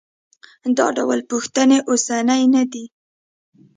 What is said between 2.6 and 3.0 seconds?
دي.